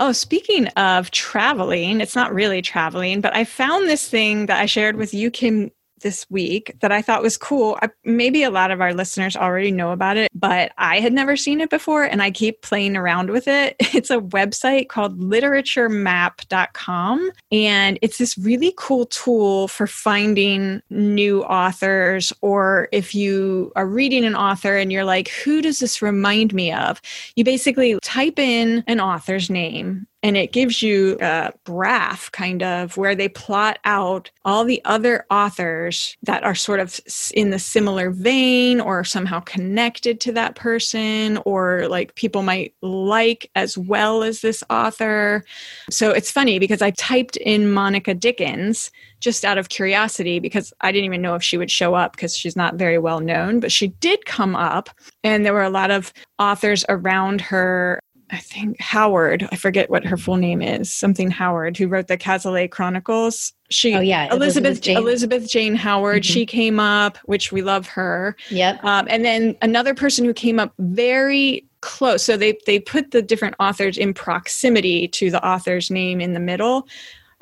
Oh, 0.00 0.12
speaking 0.12 0.68
of 0.68 1.10
traveling, 1.10 2.00
it's 2.00 2.14
not 2.16 2.32
really 2.32 2.62
traveling, 2.62 3.20
but 3.20 3.36
I 3.36 3.44
found 3.44 3.86
this 3.88 4.08
thing 4.08 4.46
that 4.46 4.58
I 4.58 4.64
shared 4.64 4.96
with 4.96 5.12
you, 5.12 5.30
Kim, 5.30 5.70
this 6.00 6.26
week 6.30 6.74
that 6.80 6.90
I 6.92 7.02
thought 7.02 7.22
was 7.22 7.36
cool. 7.36 7.78
I, 7.82 7.90
maybe 8.04 8.42
a 8.42 8.50
lot 8.50 8.70
of 8.70 8.80
our 8.80 8.94
listeners 8.94 9.36
already 9.36 9.70
know 9.70 9.92
about 9.92 10.16
it, 10.16 10.30
but 10.34 10.72
I 10.78 11.00
had 11.00 11.12
never 11.12 11.36
seen 11.36 11.60
it 11.60 11.68
before 11.70 12.04
and 12.04 12.22
I 12.22 12.30
keep 12.30 12.62
playing 12.62 12.96
around 12.96 13.28
with 13.30 13.48
it. 13.48 13.76
It's 13.98 14.10
a 14.10 14.20
website 14.20 14.88
called 14.88 15.18
literaturemap.com 15.18 17.32
and 17.50 17.98
it's 18.00 18.18
this 18.18 18.38
really 18.38 18.72
cool 18.76 19.06
tool 19.06 19.66
for 19.66 19.88
finding 19.88 20.80
new 20.88 21.42
authors 21.42 22.32
or 22.40 22.88
if 22.92 23.12
you 23.12 23.72
are 23.74 23.86
reading 23.86 24.24
an 24.24 24.36
author 24.36 24.76
and 24.76 24.92
you're 24.92 25.04
like, 25.04 25.30
who 25.30 25.60
does 25.62 25.80
this 25.80 26.00
remind 26.00 26.54
me 26.54 26.72
of? 26.72 27.00
You 27.34 27.42
basically 27.42 27.98
type 28.02 28.38
in 28.38 28.84
an 28.86 29.00
author's 29.00 29.50
name 29.50 30.06
and 30.22 30.36
it 30.36 30.52
gives 30.52 30.82
you 30.82 31.16
a 31.20 31.52
graph 31.64 32.30
kind 32.32 32.62
of 32.62 32.96
where 32.96 33.14
they 33.14 33.28
plot 33.28 33.78
out 33.84 34.30
all 34.44 34.64
the 34.64 34.82
other 34.84 35.24
authors 35.30 36.16
that 36.22 36.42
are 36.42 36.54
sort 36.54 36.80
of 36.80 36.98
in 37.34 37.50
the 37.50 37.58
similar 37.58 38.10
vein 38.10 38.80
or 38.80 39.04
somehow 39.04 39.40
connected 39.40 40.20
to 40.20 40.32
that 40.32 40.56
person 40.56 41.38
or 41.44 41.86
like 41.88 42.14
people 42.16 42.42
might 42.42 42.74
like 42.82 43.50
as 43.54 43.78
well 43.78 44.22
as 44.22 44.40
this 44.40 44.64
author. 44.70 45.44
So 45.88 46.10
it's 46.10 46.30
funny 46.30 46.58
because 46.58 46.82
I 46.82 46.90
typed 46.92 47.36
in 47.36 47.70
Monica 47.70 48.12
Dickens 48.14 48.90
just 49.20 49.44
out 49.44 49.58
of 49.58 49.68
curiosity 49.68 50.38
because 50.38 50.72
I 50.80 50.92
didn't 50.92 51.06
even 51.06 51.22
know 51.22 51.34
if 51.34 51.42
she 51.42 51.58
would 51.58 51.70
show 51.70 51.94
up 51.94 52.12
because 52.12 52.36
she's 52.36 52.56
not 52.56 52.76
very 52.76 52.98
well 52.98 53.20
known, 53.20 53.60
but 53.60 53.72
she 53.72 53.88
did 53.88 54.26
come 54.26 54.54
up 54.54 54.90
and 55.24 55.44
there 55.44 55.54
were 55.54 55.62
a 55.62 55.70
lot 55.70 55.90
of 55.90 56.12
authors 56.38 56.84
around 56.88 57.40
her 57.40 58.00
I 58.30 58.38
think 58.38 58.80
Howard, 58.80 59.48
I 59.50 59.56
forget 59.56 59.88
what 59.88 60.04
her 60.04 60.16
full 60.16 60.36
name 60.36 60.60
is, 60.60 60.92
something 60.92 61.30
Howard, 61.30 61.76
who 61.76 61.88
wrote 61.88 62.08
the 62.08 62.18
Cazalet 62.18 62.70
Chronicles. 62.70 63.52
She, 63.70 63.94
oh 63.94 64.00
yeah, 64.00 64.32
Elizabeth 64.32 64.80
Jane, 64.80 64.96
Elizabeth 64.96 65.48
Jane 65.48 65.74
Howard. 65.74 66.22
Mm-hmm. 66.22 66.32
She 66.32 66.46
came 66.46 66.78
up, 66.78 67.16
which 67.24 67.52
we 67.52 67.62
love 67.62 67.86
her. 67.88 68.36
Yep. 68.50 68.84
Um, 68.84 69.06
and 69.08 69.24
then 69.24 69.56
another 69.62 69.94
person 69.94 70.24
who 70.24 70.34
came 70.34 70.58
up 70.58 70.72
very 70.78 71.66
close. 71.80 72.22
So 72.22 72.36
they 72.36 72.58
they 72.66 72.78
put 72.80 73.12
the 73.12 73.22
different 73.22 73.56
authors 73.60 73.96
in 73.96 74.14
proximity 74.14 75.08
to 75.08 75.30
the 75.30 75.44
author's 75.46 75.90
name 75.90 76.20
in 76.20 76.34
the 76.34 76.40
middle. 76.40 76.86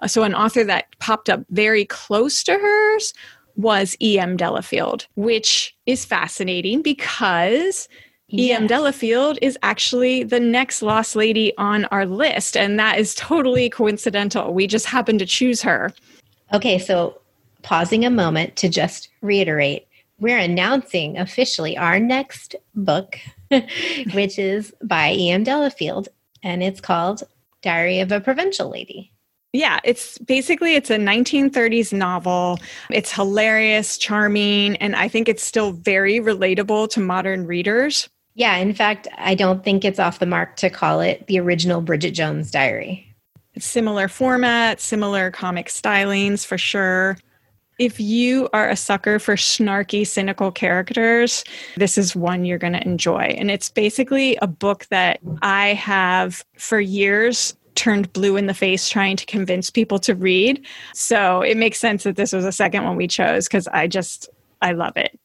Uh, 0.01 0.07
so 0.07 0.23
an 0.23 0.35
author 0.35 0.63
that 0.65 0.87
popped 0.99 1.29
up 1.29 1.41
very 1.51 1.85
close 1.85 2.43
to 2.45 2.53
hers 2.53 3.13
was 3.57 3.97
E.M. 4.03 4.37
Delafield, 4.37 5.07
which 5.17 5.75
is 5.87 6.05
fascinating 6.05 6.83
because 6.83 7.89
Yes. 8.29 8.59
E.M. 8.59 8.67
Delafield 8.67 9.39
is 9.41 9.57
actually 9.63 10.25
the 10.25 10.41
next 10.41 10.83
lost 10.83 11.15
lady 11.15 11.57
on 11.59 11.85
our 11.87 12.05
list, 12.05 12.57
and 12.57 12.79
that 12.79 12.99
is 12.99 13.15
totally 13.15 13.71
coincidental. 13.71 14.53
We 14.53 14.67
just 14.67 14.87
happened 14.87 15.21
to 15.21 15.27
choose 15.27 15.63
her. 15.63 15.93
Okay, 16.53 16.79
so 16.79 17.21
pausing 17.63 18.05
a 18.05 18.11
moment 18.11 18.57
to 18.57 18.69
just 18.69 19.11
reiterate, 19.21 19.87
we're 20.19 20.39
announcing 20.39 21.19
officially 21.19 21.77
our 21.77 22.01
next 22.01 22.57
book, 22.75 23.17
which 24.13 24.39
is 24.39 24.75
by 24.83 25.13
E.M. 25.13 25.45
Delafield, 25.45 26.09
and 26.43 26.65
it's 26.65 26.81
called 26.81 27.23
Diary 27.63 28.01
of 28.01 28.11
a 28.11 28.21
Provincial 28.21 28.69
Lady. 28.69 29.13
Yeah, 29.53 29.79
it's 29.85 30.19
basically 30.19 30.75
it's 30.75 30.91
a 30.91 30.99
1930s 30.99 31.93
novel. 31.93 32.59
It's 32.91 33.13
hilarious, 33.13 33.97
charming, 33.97 34.77
and 34.77 34.97
I 34.97 35.09
think 35.09 35.29
it's 35.29 35.45
still 35.45 35.73
very 35.73 36.19
relatable 36.21 36.91
to 36.91 37.01
modern 37.01 37.47
readers. 37.47 38.09
Yeah, 38.37 38.57
in 38.57 38.75
fact, 38.75 39.09
I 39.17 39.35
don't 39.35 39.65
think 39.65 39.83
it's 39.83 39.99
off 39.99 40.19
the 40.19 40.27
mark 40.27 40.57
to 40.57 40.69
call 40.69 41.01
it 41.01 41.27
the 41.27 41.41
original 41.41 41.81
Bridget 41.81 42.11
Jones 42.11 42.51
diary. 42.51 43.15
Similar 43.59 44.09
format, 44.09 44.79
similar 44.79 45.31
comic 45.31 45.69
stylings 45.69 46.45
for 46.45 46.59
sure. 46.59 47.17
If 47.79 47.99
you 47.99 48.51
are 48.53 48.69
a 48.69 48.77
sucker 48.77 49.19
for 49.19 49.37
snarky, 49.37 50.07
cynical 50.07 50.53
characters, 50.53 51.45
this 51.79 51.97
is 51.97 52.15
one 52.15 52.45
you're 52.45 52.59
going 52.59 52.75
to 52.75 52.87
enjoy. 52.87 53.23
And 53.39 53.51
it's 53.51 53.71
basically 53.71 54.37
a 54.43 54.47
book 54.47 54.85
that 54.91 55.19
I 55.41 55.69
have 55.69 56.45
for 56.59 56.79
years 56.79 57.57
turned 57.75 58.13
blue 58.13 58.37
in 58.37 58.49
the 58.49 58.55
face 58.55 58.87
trying 58.91 59.17
to 59.17 59.25
convince 59.25 59.71
people 59.71 59.99
to 60.01 60.15
read. 60.15 60.63
So 60.93 61.41
it 61.41 61.57
makes 61.57 61.79
sense 61.79 62.03
that 62.05 62.17
this 62.17 62.35
was 62.35 62.45
a 62.45 62.53
second 62.53 62.85
one 62.85 62.97
we 62.97 63.09
chose 63.09 63.49
because 63.49 63.67
I 63.69 63.87
just, 63.87 64.29
I 64.61 64.73
love 64.73 64.99
it. 64.99 65.19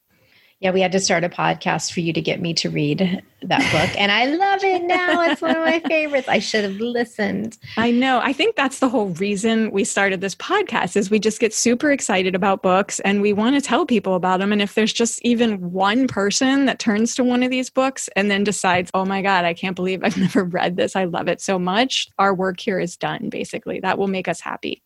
Yeah, 0.62 0.70
we 0.70 0.82
had 0.82 0.92
to 0.92 1.00
start 1.00 1.24
a 1.24 1.30
podcast 1.30 1.92
for 1.92 2.02
you 2.02 2.14
to 2.14 2.22
get 2.22 2.40
me 2.40 2.54
to 2.54 2.70
read 2.70 3.24
that 3.42 3.72
book. 3.72 4.00
And 4.00 4.12
I 4.12 4.26
love 4.26 4.64
it 4.64 4.84
now. 4.84 5.24
It's 5.24 5.42
one 5.42 5.56
of 5.58 5.66
my 5.66 5.80
favorites. 5.88 6.28
I 6.28 6.38
should 6.38 6.64
have 6.64 6.80
listened. 6.80 7.58
I 7.78 7.90
know. 7.90 8.20
I 8.22 8.32
think 8.32 8.56
that's 8.56 8.78
the 8.78 8.88
whole 8.88 9.10
reason 9.10 9.72
we 9.72 9.84
started 9.84 10.22
this 10.22 10.36
podcast 10.36 10.96
is 10.96 11.10
we 11.10 11.18
just 11.18 11.40
get 11.40 11.52
super 11.52 11.92
excited 11.92 12.36
about 12.36 12.62
books 12.62 13.00
and 13.00 13.24
we 13.24 13.34
want 13.34 13.56
to 13.56 13.62
tell 13.62 13.88
people 13.88 14.14
about 14.14 14.40
them. 14.40 14.52
And 14.52 14.62
if 14.62 14.76
there's 14.76 14.94
just 14.94 15.20
even 15.24 15.72
one 15.72 16.08
person 16.08 16.66
that 16.68 16.78
turns 16.78 17.16
to 17.16 17.24
one 17.24 17.42
of 17.42 17.50
these 17.50 17.72
books 17.72 18.08
and 18.16 18.30
then 18.30 18.44
decides, 18.44 18.92
oh 18.94 19.04
my 19.04 19.24
God, 19.24 19.46
I 19.46 19.56
can't 19.56 19.76
believe 19.76 20.04
I've 20.04 20.18
never 20.20 20.44
read 20.44 20.78
this. 20.78 20.96
I 20.96 21.06
love 21.06 21.28
it 21.28 21.42
so 21.42 21.58
much. 21.58 22.08
Our 22.20 22.36
work 22.36 22.60
here 22.60 22.80
is 22.80 22.96
done, 22.98 23.30
basically. 23.30 23.80
That 23.80 23.98
will 23.98 24.08
make 24.08 24.28
us 24.28 24.40
happy. 24.40 24.84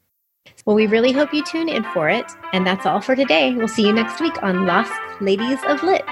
Well, 0.66 0.75
we 0.75 0.88
really 0.88 1.12
hope 1.12 1.34
you 1.34 1.44
tune 1.44 1.70
in 1.70 1.84
for 1.94 2.10
it. 2.10 2.25
And 2.54 2.66
that's 2.66 2.86
all 2.86 3.02
for 3.02 3.16
today. 3.16 3.54
We'll 3.54 3.68
see 3.68 3.86
you 3.86 3.94
next 3.94 4.20
week 4.20 4.42
on 4.42 4.66
Lost 4.66 4.92
Ladies 5.22 5.60
of 5.68 5.84
Lit. 5.84 6.04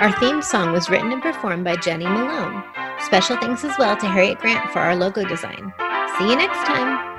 Our 0.00 0.12
theme 0.18 0.42
song 0.42 0.72
was 0.72 0.88
written 0.88 1.12
and 1.12 1.22
performed 1.22 1.64
by 1.64 1.76
Jenny 1.76 2.06
Malone. 2.06 2.64
Special 3.00 3.36
thanks 3.36 3.64
as 3.64 3.76
well 3.78 3.96
to 3.96 4.06
Harriet 4.06 4.38
Grant 4.38 4.70
for 4.72 4.78
our 4.78 4.96
logo 4.96 5.24
design. 5.24 5.72
See 6.18 6.28
you 6.28 6.36
next 6.36 6.66
time. 6.66 7.09